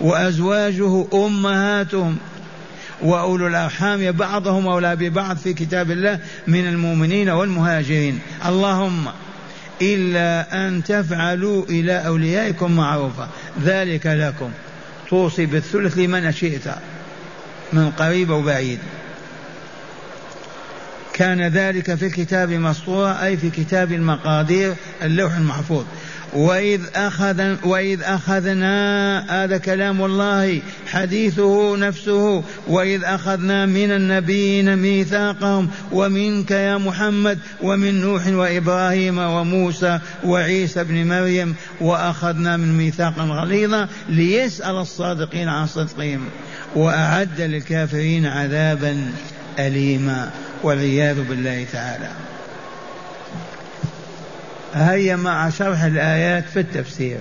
وأزواجه 0.00 1.06
أمهاتهم. 1.14 2.16
وأولو 3.02 3.46
الأرحام 3.46 4.12
بعضهم 4.12 4.68
أولى 4.68 4.96
ببعض 4.96 5.36
في 5.36 5.52
كتاب 5.52 5.90
الله 5.90 6.18
من 6.46 6.66
المؤمنين 6.66 7.28
والمهاجرين. 7.28 8.18
اللهم 8.46 9.06
إلا 9.82 10.66
أن 10.66 10.84
تفعلوا 10.84 11.64
إلى 11.64 12.06
أوليائكم 12.06 12.72
معروفا. 12.72 13.28
ذلك 13.64 14.06
لكم. 14.06 14.50
توصي 15.10 15.46
بالثلث 15.46 15.98
لمن 15.98 16.32
شئت 16.32 16.64
من 17.72 17.90
قريب 17.90 18.30
وبعيد 18.30 18.78
كان 21.20 21.42
ذلك 21.42 21.94
في 21.94 22.06
الكتاب 22.06 22.50
مسطورا 22.50 23.24
أي 23.24 23.36
في 23.36 23.50
كتاب 23.50 23.92
المقادير 23.92 24.74
اللوح 25.02 25.36
المحفوظ. 25.36 25.84
وإذ 26.32 26.80
أخذ 26.94 27.56
وإذ 27.64 28.02
أخذنا 28.02 29.44
هذا 29.44 29.58
كلام 29.58 30.04
الله 30.04 30.62
حديثه 30.86 31.76
نفسه. 31.76 32.44
وإذ 32.68 33.04
أخذنا 33.04 33.66
من 33.66 33.90
النبيين 33.90 34.76
ميثاقهم 34.76 35.70
ومنك 35.92 36.50
يا 36.50 36.78
محمد 36.78 37.38
ومن 37.62 38.00
نوح 38.00 38.26
وإبراهيم 38.26 39.18
وموسى 39.18 39.98
وعيسى 40.24 40.84
بن 40.84 41.08
مريم. 41.08 41.54
وأخذنا 41.80 42.56
من 42.56 42.78
ميثاقا 42.78 43.22
غليظا 43.22 43.88
ليسأل 44.08 44.76
الصادقين 44.76 45.48
عن 45.48 45.66
صدقهم. 45.66 46.20
وأعد 46.74 47.40
للكافرين 47.40 48.26
عذابا 48.26 49.12
أليما. 49.58 50.30
والعياذ 50.62 51.22
بالله 51.22 51.66
تعالى. 51.72 52.10
هيا 54.74 55.16
مع 55.16 55.50
شرح 55.50 55.82
الآيات 55.82 56.44
في 56.44 56.60
التفسير. 56.60 57.18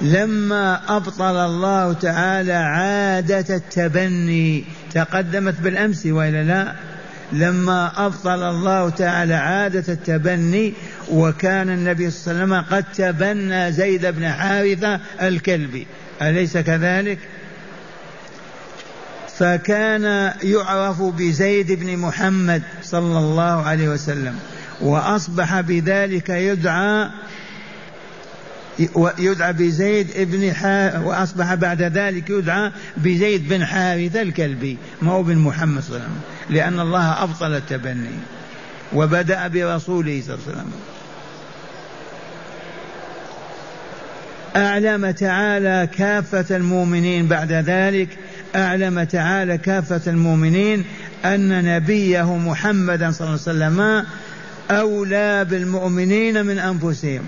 لما 0.00 0.96
أبطل 0.96 1.36
الله 1.36 1.92
تعالى 1.92 2.52
عادة 2.52 3.56
التبني 3.56 4.64
تقدمت 4.94 5.60
بالأمس 5.60 6.06
وإلا 6.06 6.42
لا؟ 6.42 6.72
لما 7.32 8.06
أبطل 8.06 8.42
الله 8.42 8.90
تعالى 8.90 9.34
عادة 9.34 9.92
التبني 9.92 10.74
وكان 11.10 11.70
النبي 11.70 12.10
صلى 12.10 12.32
الله 12.32 12.56
عليه 12.56 12.66
وسلم 12.66 12.76
قد 12.76 12.84
تبنى 12.92 13.72
زيد 13.72 14.06
بن 14.06 14.28
حارثة 14.28 15.00
الكلبي. 15.22 15.86
أليس 16.22 16.56
كذلك؟ 16.56 17.18
فكان 19.40 20.32
يعرف 20.42 21.02
بزيد 21.02 21.72
بن 21.72 21.96
محمد 21.96 22.62
صلى 22.82 23.18
الله 23.18 23.62
عليه 23.62 23.88
وسلم 23.88 24.38
وأصبح 24.80 25.60
بذلك 25.60 26.28
يدعى 26.28 27.10
يدعى 29.18 29.52
بزيد 29.52 30.06
بن 30.16 30.52
وأصبح 31.04 31.54
بعد 31.54 31.82
ذلك 31.82 32.30
يدعى 32.30 32.72
بزيد 32.96 33.48
بن 33.48 33.64
حارثة 33.64 34.22
الكلبي 34.22 34.78
ما 35.02 35.12
هو 35.12 35.22
بن 35.22 35.36
محمد 35.36 35.82
صلى 35.82 35.96
الله 35.96 36.06
عليه 36.06 36.14
وسلم 36.14 36.56
لأن 36.56 36.80
الله 36.80 37.22
أبطل 37.22 37.54
التبني 37.54 38.10
وبدأ 38.92 39.48
برسوله 39.48 40.22
صلى 40.26 40.34
الله 40.34 40.44
عليه 40.46 40.52
وسلم. 40.52 40.72
أعلم 44.56 45.10
تعالى 45.10 45.88
كافة 45.98 46.56
المؤمنين 46.56 47.28
بعد 47.28 47.52
ذلك 47.52 48.08
أعلم 48.56 49.02
تعالى 49.02 49.58
كافة 49.58 50.00
المؤمنين 50.06 50.84
أن 51.24 51.64
نبيه 51.76 52.36
محمدا 52.36 53.10
صلى 53.10 53.28
الله 53.28 53.40
عليه 53.46 53.76
وسلم 53.76 54.06
أولى 54.70 55.44
بالمؤمنين 55.44 56.46
من 56.46 56.58
أنفسهم 56.58 57.22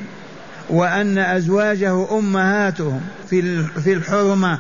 وأن 0.71 1.19
أزواجه 1.19 2.19
أمهاتهم 2.19 3.01
في 3.85 3.93
الحرمة. 3.93 4.59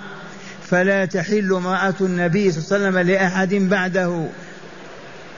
فلا 0.70 1.04
تحل 1.04 1.52
امرأة 1.52 1.94
النبي 2.00 2.52
صلى 2.52 2.76
الله 2.76 2.88
عليه 2.88 2.98
وسلم 2.98 3.12
لأحد 3.12 3.54
بعده. 3.54 4.26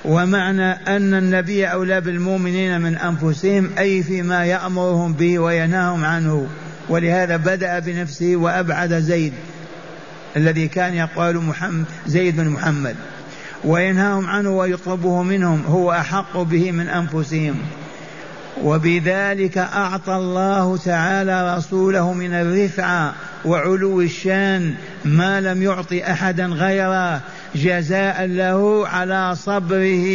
ومعنى 0.04 0.70
أن 0.70 1.14
النبي 1.14 1.66
أولى 1.66 2.00
بالمؤمنين 2.00 2.80
من 2.80 2.96
أنفسهم 2.96 3.70
أي 3.78 4.02
فيما 4.02 4.44
يأمرهم 4.44 5.12
به 5.12 5.38
وينهاهم 5.38 6.04
عنه. 6.04 6.46
ولهذا 6.88 7.36
بدأ 7.36 7.78
بنفسه 7.78 8.36
وأبعد 8.36 8.94
زيد. 8.94 9.32
الذي 10.36 10.68
كان 10.68 10.94
يقال 10.94 11.36
محمد 11.36 11.84
زيد 12.06 12.36
بن 12.36 12.48
محمد. 12.48 12.96
وينهاهم 13.64 14.26
عنه 14.26 14.50
ويطلبه 14.50 15.22
منهم 15.22 15.62
هو 15.66 15.92
أحق 15.92 16.42
به 16.42 16.72
من 16.72 16.88
أنفسهم. 16.88 17.54
وبذلك 18.62 19.58
أعطى 19.58 20.16
الله 20.16 20.76
تعالى 20.76 21.56
رسوله 21.56 22.12
من 22.12 22.32
الرفعة 22.32 23.14
وعلو 23.44 24.00
الشان 24.00 24.74
ما 25.04 25.40
لم 25.40 25.62
يعط 25.62 25.92
أحدا 25.92 26.46
غيره 26.46 27.20
جزاء 27.54 28.24
له 28.26 28.88
على 28.88 29.34
صبره. 29.36 30.06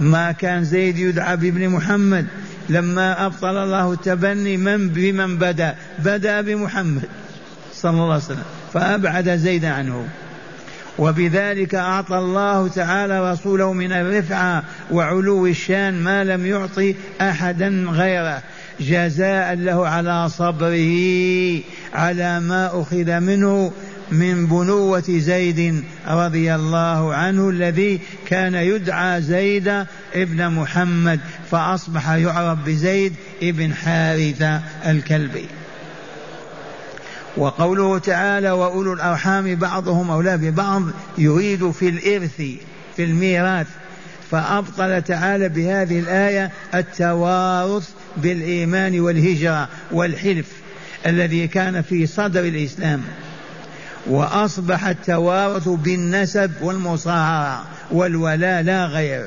ما 0.00 0.32
كان 0.32 0.64
زيد 0.64 0.98
يدعى 0.98 1.36
بابن 1.36 1.68
محمد 1.68 2.26
لما 2.68 3.26
أبطل 3.26 3.56
الله 3.56 3.92
التبني 3.92 4.56
من 4.56 4.88
بمن 4.88 5.36
بدأ؟ 5.36 5.74
بدأ 5.98 6.40
بمحمد. 6.40 7.02
صلى 7.82 7.90
الله 7.90 8.04
عليه 8.04 8.24
وسلم 8.24 8.44
فأبعد 8.72 9.36
زيد 9.36 9.64
عنه. 9.64 10.08
وبذلك 10.98 11.74
أعطى 11.74 12.18
الله 12.18 12.68
تعالى 12.68 13.32
رسوله 13.32 13.72
من 13.72 13.92
الرفعة 13.92 14.62
وعلو 14.90 15.46
الشان 15.46 16.02
ما 16.02 16.24
لم 16.24 16.46
يعطي 16.46 16.94
أحدا 17.20 17.68
غيره 17.90 18.42
جزاء 18.80 19.54
له 19.54 19.88
على 19.88 20.28
صبره 20.28 21.60
على 21.94 22.40
ما 22.40 22.82
أخذ 22.82 23.20
منه 23.20 23.72
من 24.10 24.46
بنوة 24.46 25.04
زيد 25.08 25.84
رضي 26.08 26.54
الله 26.54 27.14
عنه 27.14 27.48
الذي 27.48 28.00
كان 28.26 28.54
يدعى 28.54 29.22
زيد 29.22 29.84
ابن 30.14 30.48
محمد 30.48 31.20
فأصبح 31.50 32.10
يعرف 32.10 32.58
بزيد 32.66 33.14
ابن 33.42 33.74
حارثة 33.74 34.60
الكلبي. 34.86 35.59
وقوله 37.36 37.98
تعالى 37.98 38.50
وأولو 38.50 38.92
الأرحام 38.92 39.54
بعضهم 39.54 40.10
أولى 40.10 40.36
ببعض 40.36 40.82
يريد 41.18 41.70
في 41.70 41.88
الإرث 41.88 42.36
في 42.96 43.04
الميراث. 43.04 43.66
فأبطل 44.30 45.02
تعالى 45.02 45.48
بهذه 45.48 45.98
الآية 45.98 46.50
التوارث 46.74 47.88
بالإيمان 48.16 49.00
والهجرة 49.00 49.68
والحلف 49.90 50.46
الذي 51.06 51.48
كان 51.48 51.82
في 51.82 52.06
صدر 52.06 52.40
الإسلام. 52.40 53.02
وأصبح 54.06 54.86
التوارث 54.86 55.68
بالنسب 55.68 56.50
والمصاهرة 56.62 57.64
والولاء 57.90 58.62
لا 58.62 58.86
غير. 58.86 59.26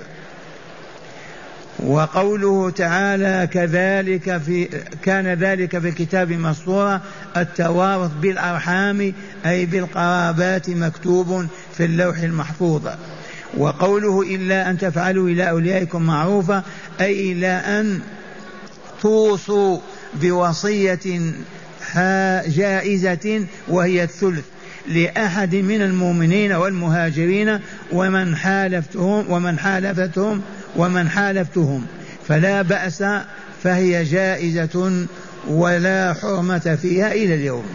وقوله 1.83 2.69
تعالى 2.69 3.47
كذلك 3.51 4.37
في 4.37 4.67
كان 5.03 5.27
ذلك 5.27 5.79
في 5.79 5.89
الكتاب 5.89 6.31
مسطورا 6.31 7.01
التوارث 7.37 8.11
بالأرحام 8.21 9.13
أي 9.45 9.65
بالقرابات 9.65 10.69
مكتوب 10.69 11.47
في 11.77 11.85
اللوح 11.85 12.17
المحفوظ. 12.17 12.87
وقوله 13.57 14.21
إلا 14.21 14.69
أن 14.69 14.77
تفعلوا 14.77 15.29
إلى 15.29 15.49
أوليائكم 15.49 16.01
معروفا 16.01 16.63
أي 17.01 17.31
إلى 17.31 17.47
أن 17.47 17.99
توصوا 19.01 19.79
بوصية 20.21 21.21
جائزة 22.47 23.45
وهي 23.67 24.03
الثلث. 24.03 24.45
لأحد 24.87 25.55
من 25.55 25.81
المؤمنين 25.81 26.51
والمهاجرين 26.51 27.59
ومن 27.91 28.35
حالفتهم 28.35 29.31
ومن 29.31 29.59
حالفتهم 29.59 30.41
ومن 30.75 31.09
حالفتهم 31.09 31.86
فلا 32.27 32.62
بأس 32.62 33.03
فهي 33.63 34.03
جائزة 34.03 35.05
ولا 35.47 36.13
حرمة 36.21 36.77
فيها 36.81 37.12
إلى 37.12 37.33
اليوم. 37.36 37.65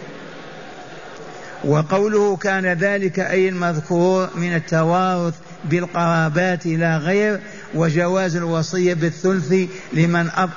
وقوله 1.63 2.35
كان 2.37 2.65
ذلك 2.65 3.19
أي 3.19 3.49
المذكور 3.49 4.29
من 4.35 4.55
التوارث 4.55 5.33
بالقرابات 5.65 6.65
لا 6.65 6.97
غير 6.97 7.39
وجواز 7.75 8.35
الوصية 8.35 8.93
بالثلث 8.93 9.53
لمن 9.93 10.29
أب 10.35 10.49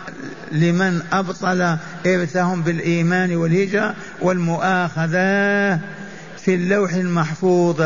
لمن 0.52 1.02
أبطل 1.12 1.76
إرثهم 2.06 2.62
بالإيمان 2.62 3.36
والهجرة 3.36 3.94
والمؤاخذة 4.20 5.80
في 6.44 6.54
اللوح 6.54 6.92
المحفوظ. 6.92 7.82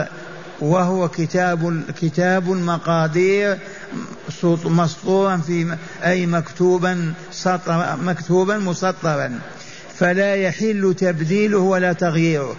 وهو 0.61 1.09
كتاب 1.09 1.83
كتاب 2.01 2.53
المقادير 2.53 3.59
مسطورا 4.65 5.37
في 5.37 5.77
أي 6.05 6.27
مكتوبا 6.27 7.13
سطر 7.33 7.97
مكتوبا 7.97 8.59
مسطرا. 8.59 9.39
فلا 9.95 10.35
يحل 10.35 10.95
تبديله 10.99 11.59
ولا 11.59 11.93
تغييره. 11.93 12.57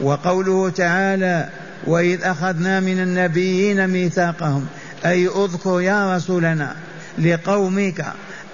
وقوله 0.00 0.70
تعالى 0.70 1.48
وإذ 1.86 2.22
أخذنا 2.22 2.80
من 2.80 3.00
النبيين 3.00 3.88
ميثاقهم 3.88 4.66
أي 5.04 5.26
اذكر 5.26 5.80
يا 5.80 6.16
رسولنا 6.16 6.76
لقومك 7.18 8.06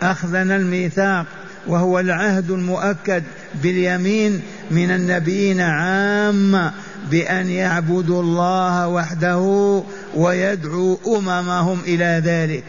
أخذنا 0.02 0.56
الميثاق 0.56 1.26
وهو 1.66 2.00
العهد 2.00 2.50
المؤكد 2.50 3.22
باليمين 3.62 4.42
من 4.70 4.90
النبيين 4.90 5.60
عامة 5.60 6.72
بأن 7.10 7.50
يعبدوا 7.50 8.22
الله 8.22 8.88
وحده 8.88 9.82
ويدعوا 10.14 10.96
أممهم 11.06 11.80
إلى 11.86 12.22
ذلك. 12.24 12.64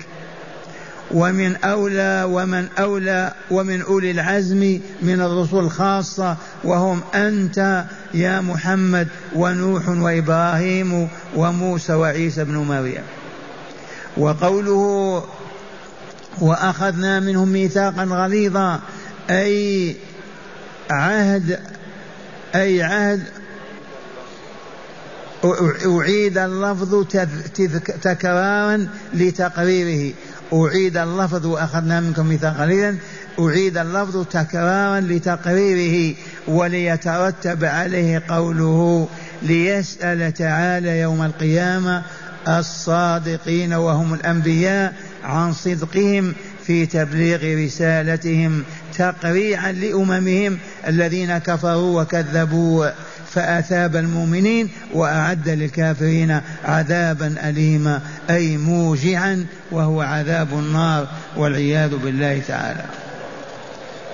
ومن 1.11 1.55
أولى 1.55 2.23
ومن 2.27 2.67
أولى 2.79 3.33
ومن 3.51 3.81
أولي 3.81 4.11
العزم 4.11 4.79
من 5.01 5.21
الرسل 5.21 5.69
خاصة 5.69 6.37
وهم 6.63 7.01
أنت 7.15 7.85
يا 8.13 8.41
محمد 8.41 9.07
ونوح 9.35 9.89
وإبراهيم 9.89 11.07
وموسى 11.35 11.93
وعيسى 11.93 12.43
بن 12.43 12.57
مريم. 12.57 13.03
وقوله 14.17 15.23
وأخذنا 16.41 17.19
منهم 17.19 17.49
ميثاقا 17.49 18.03
غليظا 18.03 18.79
أي 19.29 19.95
عهد 20.89 21.59
أي 22.55 22.83
عهد 22.83 23.23
أعيد 25.45 26.37
اللفظ 26.37 27.05
تكرارا 28.01 28.87
لتقريره. 29.13 30.13
أعيد 30.53 30.97
اللفظ 30.97 31.45
وأخذنا 31.45 31.99
منكم 31.99 32.25
ميثاقا 32.25 32.61
قليلا. 32.61 32.95
أعيد 33.39 33.77
اللفظ 33.77 34.25
تكرارا 34.25 34.99
لتقريره 34.99 36.15
وليترتب 36.47 37.65
عليه 37.65 38.23
قوله 38.29 39.07
ليسأل 39.41 40.33
تعالى 40.33 40.99
يوم 40.99 41.21
القيامة 41.21 42.03
الصادقين 42.47 43.73
وهم 43.73 44.13
الأنبياء 44.13 44.93
عن 45.23 45.53
صدقهم 45.53 46.33
في 46.65 46.85
تبليغ 46.85 47.65
رسالتهم 47.65 48.63
تقريعا 48.97 49.71
لأممهم 49.71 50.57
الذين 50.87 51.37
كفروا 51.37 52.01
وكذبوا. 52.01 52.89
فأثاب 53.33 53.95
المؤمنين 53.95 54.69
وأعد 54.93 55.49
للكافرين 55.49 56.41
عذابا 56.65 57.49
أليما 57.49 58.01
أي 58.29 58.57
موجعا 58.57 59.45
وهو 59.71 60.01
عذاب 60.01 60.53
النار 60.53 61.07
والعياذ 61.35 61.95
بالله 61.95 62.41
تعالى. 62.47 62.83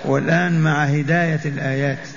والآن 0.06 0.60
مع 0.60 0.84
هداية 0.84 1.42
الآيات. 1.46 2.08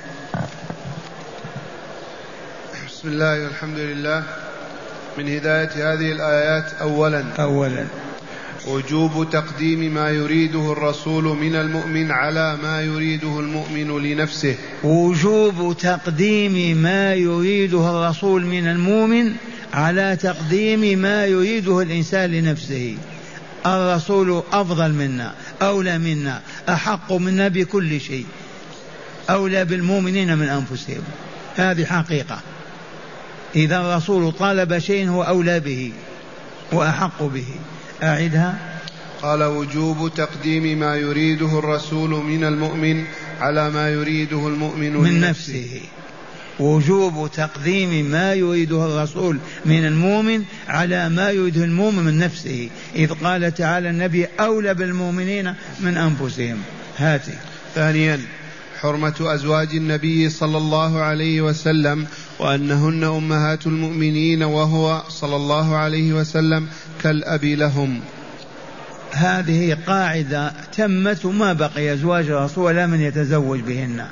بسم 2.89 3.09
الله 3.09 3.45
والحمد 3.45 3.79
لله. 3.79 4.23
من 5.19 5.37
هداية 5.37 5.93
هذه 5.93 6.13
الآيات 6.13 6.73
أولا. 6.81 7.25
أولا. 7.39 7.85
وجوب 8.69 9.31
تقديم 9.31 9.95
ما 9.95 10.11
يريده 10.11 10.73
الرسول 10.73 11.25
من 11.25 11.55
المؤمن 11.55 12.11
على 12.11 12.59
ما 12.63 12.83
يريده 12.83 13.41
المؤمن 13.41 14.03
لنفسه. 14.03 14.55
وجوب 14.85 15.77
تقديم 15.77 16.77
ما 16.77 17.15
يريده 17.15 17.91
الرسول 17.91 18.47
من 18.47 18.67
المؤمن 18.67 19.33
على 19.75 20.17
تقديم 20.17 20.99
ما 20.99 21.27
يريده 21.27 21.83
الإنسان 21.83 22.31
لنفسه. 22.31 22.97
الرسول 23.67 24.43
أفضل 24.53 24.93
منا 24.93 25.35
أولى 25.63 25.99
منا 25.99 26.43
أحق 26.69 27.13
منا 27.13 27.49
بكل 27.49 28.01
شيء. 28.01 28.27
أولى 29.31 29.65
بالمؤمنين 29.65 30.39
من 30.39 30.49
أنفسهم. 30.49 31.03
هذه 31.57 31.85
حقيقة. 31.85 32.41
إذا 33.57 33.77
الرسول 33.77 34.33
طلب 34.33 34.79
شيء 34.79 35.09
هو 35.09 35.23
أولى 35.23 35.61
به 35.61 35.93
وأحق 36.73 37.23
به. 37.23 37.47
أعدها. 38.03 38.59
قال 39.23 39.43
وجوب 39.43 40.15
تقديم 40.15 40.79
ما 40.79 40.97
يريده 40.97 41.59
الرسول 41.59 42.11
من 42.11 42.45
المؤمن 42.45 43.05
على 43.41 43.71
ما 43.71 43.91
يريده 43.91 44.49
المؤمن 44.49 44.97
من 44.97 45.21
نفسه. 45.21 45.81
وجوب 46.61 47.31
تقديم 47.31 48.11
ما 48.11 48.35
يريده 48.35 48.87
الرسول 48.87 49.39
من 49.65 49.87
المؤمن 49.87 50.45
على 50.69 51.09
ما 51.09 51.31
يريده 51.31 51.65
المؤمن 51.65 52.05
من 52.05 52.19
نفسه. 52.19 52.69
إذ 52.97 53.13
قال 53.13 53.55
تعالى 53.55 53.91
النبي 53.91 54.27
أولى 54.41 54.75
بالمؤمنين 54.75 55.55
من 55.81 55.97
أنفسهم. 55.97 56.59
هاتي. 56.97 57.35
ثانيا 57.75 58.21
حرمة 58.81 59.15
أزواج 59.21 59.69
النبي 59.75 60.31
صلى 60.31 60.59
الله 60.59 60.99
عليه 60.99 61.41
وسلم 61.41 62.07
وأنهن 62.39 63.05
أمهات 63.05 63.67
المؤمنين 63.67 64.43
وهو 64.43 65.03
صلى 65.09 65.37
الله 65.37 65.77
عليه 65.77 66.13
وسلم 66.13 66.69
كالأب 67.03 67.45
لهم. 67.45 68.01
هذه 69.13 69.79
قاعدة 69.87 70.53
تمت 70.77 71.25
وما 71.25 71.53
بقي 71.53 71.93
أزواج 71.93 72.31
الرسول 72.31 72.65
ولا 72.65 72.87
من 72.87 73.01
يتزوج 73.01 73.61
بهن. 73.61 74.07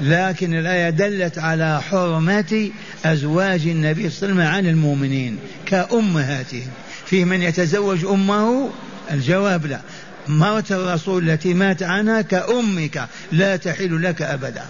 لكن 0.00 0.54
الآية 0.54 0.90
دلت 0.90 1.38
على 1.38 1.82
حرمة 1.82 2.70
أزواج 3.04 3.66
النبي 3.66 4.10
صلى 4.10 4.30
الله 4.30 4.42
عليه 4.44 4.52
وسلم 4.52 4.56
عن 4.56 4.66
المؤمنين 4.66 5.38
كأمهاتهم. 5.66 6.70
في 7.06 7.24
من 7.24 7.42
يتزوج 7.42 8.04
أمه؟ 8.04 8.70
الجواب 9.10 9.66
لا. 9.66 9.80
مرت 10.28 10.72
الرسول 10.72 11.30
التي 11.30 11.54
مات 11.54 11.82
عنها 11.82 12.20
كأمك 12.20 13.08
لا 13.32 13.56
تحل 13.56 14.02
لك 14.02 14.22
أبدا. 14.22 14.64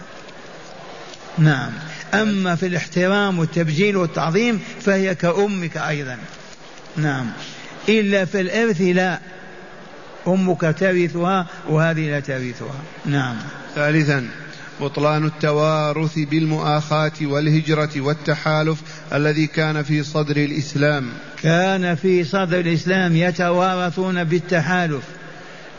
نعم. 1.38 1.72
أما 2.14 2.54
في 2.54 2.66
الاحترام 2.66 3.38
والتبجيل 3.38 3.96
والتعظيم 3.96 4.60
فهي 4.80 5.14
كأمك 5.14 5.76
أيضا. 5.76 6.18
نعم. 6.96 7.26
إلا 7.88 8.24
في 8.24 8.40
الإرث 8.40 8.80
لا. 8.80 9.18
أمك 10.28 10.60
ترثها 10.60 11.46
وهذه 11.68 12.10
لا 12.10 12.20
ترثها. 12.20 12.74
نعم. 13.06 13.36
ثالثا 13.74 14.28
بطلان 14.80 15.24
التوارث 15.24 16.18
بالمؤاخاة 16.18 17.12
والهجرة 17.22 17.90
والتحالف 17.96 18.78
الذي 19.12 19.46
كان 19.46 19.82
في 19.82 20.02
صدر 20.02 20.36
الإسلام. 20.36 21.08
كان 21.42 21.94
في 21.94 22.24
صدر 22.24 22.60
الإسلام 22.60 23.16
يتوارثون 23.16 24.24
بالتحالف 24.24 25.02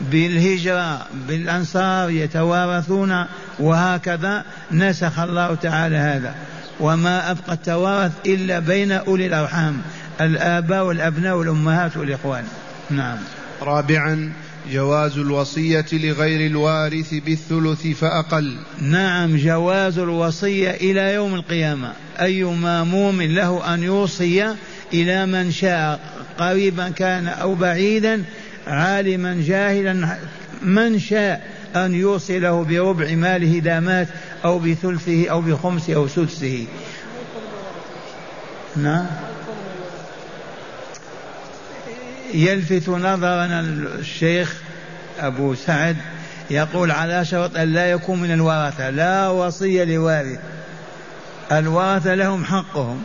بالهجرة 0.00 1.06
بالأنصار 1.28 2.10
يتوارثون 2.10 3.24
وهكذا 3.58 4.44
نسخ 4.72 5.18
الله 5.18 5.54
تعالى 5.54 5.96
هذا. 5.96 6.34
وما 6.80 7.30
أبقى 7.30 7.52
التوارث 7.52 8.12
إلا 8.26 8.58
بين 8.58 8.92
أولي 8.92 9.26
الأرحام. 9.26 9.82
الآباء 10.20 10.84
والأبناء 10.84 11.36
والأمهات 11.36 11.96
والإخوان. 11.96 12.44
نعم. 12.90 13.18
رابعا 13.62 14.32
جواز 14.72 15.18
الوصية 15.18 15.86
لغير 15.92 16.50
الوارث 16.50 17.14
بالثلث 17.14 17.86
فأقل. 17.86 18.56
نعم 18.80 19.36
جواز 19.36 19.98
الوصية 19.98 20.70
إلى 20.70 21.14
يوم 21.14 21.34
القيامة. 21.34 21.92
أيما 22.20 22.84
مؤمن 22.84 23.34
له 23.34 23.74
أن 23.74 23.82
يوصي 23.82 24.54
إلى 24.92 25.26
من 25.26 25.52
شاء 25.52 26.00
قريبا 26.38 26.88
كان 26.88 27.28
أو 27.28 27.54
بعيدا 27.54 28.24
عالما 28.66 29.42
جاهلا 29.46 30.18
من 30.62 30.98
شاء 30.98 31.56
أن 31.76 31.94
يوصله 31.94 32.64
بربع 32.64 33.14
ماله 33.14 33.58
إذا 33.58 33.80
مات 33.80 34.08
أو 34.44 34.58
بثلثه 34.58 35.28
أو 35.28 35.40
بخمسه 35.40 35.94
أو 35.94 36.08
سدسه. 36.08 36.66
نعم. 38.76 39.06
يلفت 42.34 42.88
نظرنا 42.88 43.60
الشيخ 43.98 44.54
أبو 45.20 45.54
سعد 45.54 45.96
يقول 46.50 46.90
على 46.90 47.24
شرط 47.24 47.56
أن 47.56 47.72
لا 47.72 47.90
يكون 47.90 48.20
من 48.20 48.32
الورثة 48.32 48.90
لا 48.90 49.28
وصية 49.28 49.84
لوارث 49.84 50.38
الورثة 51.52 52.14
لهم 52.14 52.44
حقهم 52.44 53.02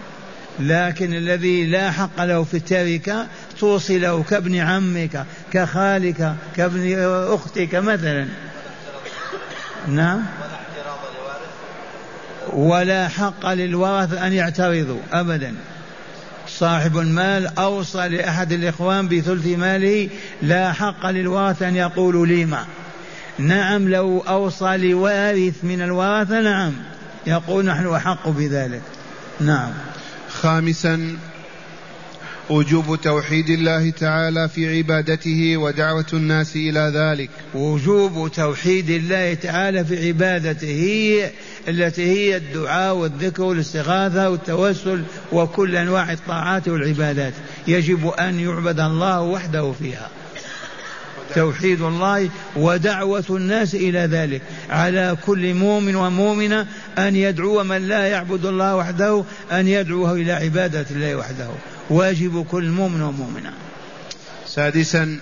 لكن 0.60 1.14
الذي 1.14 1.66
لا 1.66 1.92
حق 1.92 2.24
له 2.24 2.44
في 2.44 2.58
التركة 2.58 3.28
توصي 3.60 4.00
له 4.00 4.24
كابن 4.24 4.56
عمك 4.56 5.26
كخالك 5.54 6.36
كابن 6.56 6.96
أختك 7.34 7.76
مثلا. 7.76 8.28
نعم؟ 9.88 10.26
ولا 12.54 13.08
حق 13.08 13.54
للورث 13.54 14.14
أن 14.14 14.34
يعترضوا 14.34 15.00
أبدا. 15.14 15.56
صاحب 16.62 16.97
المال 16.97 17.58
أوصى 17.58 18.08
لأحد 18.08 18.52
الإخوان 18.52 19.08
بثلث 19.08 19.47
ماله 19.47 20.10
لا 20.41 20.74
حق 20.74 21.06
للوارث 21.06 21.62
أن 21.62 21.76
يقولوا 21.76 22.26
لما 22.26 22.65
نعم 23.39 23.89
لو 23.89 24.19
أوصى 24.19 24.78
لوارث 24.78 25.54
من 25.63 25.82
الورثة 25.82 26.41
نعم. 26.41 26.74
يقول 27.28 27.65
نحن 27.65 27.88
أحق 27.88 28.30
بذلك. 28.30 28.82
نعم. 29.39 29.71
خامسا 30.30 31.17
وجوب 32.52 33.02
توحيد 33.02 33.50
الله 33.50 33.90
تعالى 33.90 34.50
في 34.50 34.78
عبادته 34.78 35.58
ودعوة 35.58 36.06
الناس 36.14 36.56
إلى 36.56 36.92
ذلك. 36.96 37.30
وجوب 37.54 38.32
توحيد 38.32 38.90
الله 38.90 39.34
تعالى 39.34 39.86
في 39.86 40.08
عبادته 40.08 41.30
التي 41.68 42.06
هي 42.06 42.38
الدعاء 42.38 42.96
والذكر 42.96 43.44
والاستغاثة 43.44 44.30
والتوسل 44.30 45.04
وكل 45.32 45.76
أنواع 45.76 46.12
الطاعات 46.14 46.68
والعبادات. 46.68 47.34
يجب 47.68 48.08
أن 48.08 48.40
يعبد 48.40 48.80
الله 48.80 49.22
وحده 49.22 49.72
فيها. 49.72 50.10
توحيد 51.36 51.82
الله 51.82 52.30
ودعوة 52.56 53.26
الناس 53.30 53.76
إلى 53.76 54.00
ذلك. 54.00 54.42
على 54.70 55.18
كل 55.26 55.54
مؤمن 55.54 55.96
ومؤمنة 55.96 56.68
أن 56.98 57.16
يدعو 57.16 57.64
من 57.64 57.88
لا 57.88 58.08
يعبد 58.08 58.46
الله 58.46 58.76
وحده 58.76 59.24
أن 59.52 59.68
يدعوه 59.68 60.14
إلى 60.14 60.32
عبادة 60.32 60.86
الله 60.92 61.16
وحده. 61.16 61.50
واجب 61.89 62.46
كل 62.52 62.70
مؤمن 62.70 63.02
ومؤمنة. 63.02 63.54
سادسا 64.48 65.20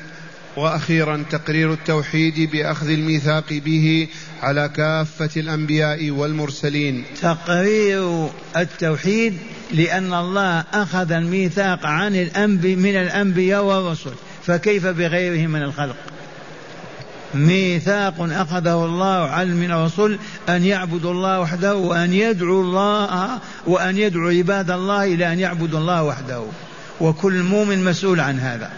وأخيرا 0.58 1.26
تقرير 1.32 1.74
التوحيد 1.74 2.52
بأخذ 2.52 2.90
الميثاق 2.90 3.54
به 3.54 4.08
على 4.42 4.70
كافة 4.70 5.30
الأنبياء 5.42 6.10
والمرسلين. 6.10 7.04
تقرير 7.22 8.30
التوحيد 8.58 9.38
لأن 9.72 10.14
الله 10.14 10.64
أخذ 10.74 11.12
الميثاق 11.12 11.86
عن 11.86 12.16
الأنبي 12.16 12.76
من 12.76 12.96
الأنبياء 12.96 13.64
والرسل 13.64 14.14
فكيف 14.46 14.86
بغيرهم 14.86 15.50
من 15.50 15.64
الخلق؟ 15.64 15.96
ميثاق 17.34 18.16
أخذه 18.20 18.86
الله 18.86 19.30
على 19.30 19.50
من 19.50 19.72
الرسل 19.72 20.20
أن 20.50 20.64
يعبدوا 20.64 21.12
الله 21.12 21.40
وحده 21.40 21.76
وأن 21.76 22.14
يدعوا 22.14 22.64
الله 22.64 23.40
وأن 23.68 23.98
يدعوا 23.98 24.32
عباد 24.32 24.72
الله 24.72 25.04
إلى 25.04 25.34
أن 25.34 25.40
يعبدوا 25.40 25.80
الله 25.80 26.04
وحده. 26.04 26.44
وكل 27.02 27.44
مؤمن 27.44 27.86
مسؤول 27.86 28.20
عن 28.20 28.40
هذا. 28.40 28.72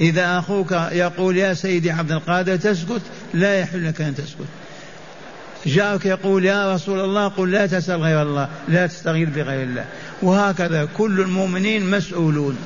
إذا 0.00 0.38
أخوك 0.38 0.72
يقول 0.92 1.36
يا 1.36 1.54
سيدي 1.54 1.90
عبد 1.90 2.12
القادر 2.12 2.56
تسكت 2.56 3.02
لا 3.34 3.60
يحل 3.60 3.88
لك 3.88 4.00
أن 4.00 4.14
تسكت. 4.14 4.46
جارك 5.66 6.06
يقول 6.06 6.44
يا 6.44 6.74
رسول 6.74 7.00
الله 7.00 7.28
قل 7.28 7.50
لا 7.50 7.66
تسأل 7.66 8.00
غير 8.00 8.22
الله 8.22 8.48
لا 8.68 8.86
تستغيث 8.86 9.28
بغير 9.28 9.62
الله. 9.62 9.84
وهكذا 10.22 10.88
كل 10.96 11.20
المؤمنين 11.20 11.90
مسؤولون. 11.90 12.56